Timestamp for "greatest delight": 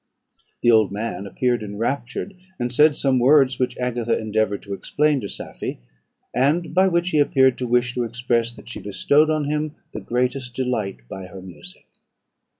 10.01-11.01